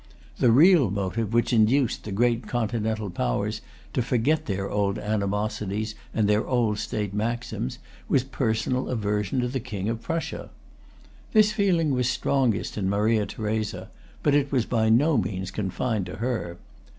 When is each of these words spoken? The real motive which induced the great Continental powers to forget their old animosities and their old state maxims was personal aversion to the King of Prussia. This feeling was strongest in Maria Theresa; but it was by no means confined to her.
The 0.39 0.49
real 0.51 0.89
motive 0.89 1.31
which 1.31 1.53
induced 1.53 2.05
the 2.05 2.11
great 2.11 2.47
Continental 2.47 3.11
powers 3.11 3.61
to 3.93 4.01
forget 4.01 4.47
their 4.47 4.67
old 4.67 4.97
animosities 4.97 5.93
and 6.11 6.27
their 6.27 6.43
old 6.43 6.79
state 6.79 7.13
maxims 7.13 7.77
was 8.09 8.23
personal 8.23 8.89
aversion 8.89 9.41
to 9.41 9.47
the 9.47 9.59
King 9.59 9.89
of 9.89 10.01
Prussia. 10.01 10.49
This 11.33 11.51
feeling 11.51 11.91
was 11.91 12.09
strongest 12.09 12.79
in 12.79 12.89
Maria 12.89 13.27
Theresa; 13.27 13.91
but 14.23 14.33
it 14.33 14.51
was 14.51 14.65
by 14.65 14.89
no 14.89 15.17
means 15.19 15.51
confined 15.51 16.07
to 16.07 16.15
her. 16.15 16.57